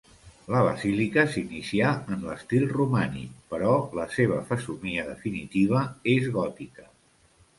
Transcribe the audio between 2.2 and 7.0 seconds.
l'estil romànic, però la seva fesomia definitiva és gòtica.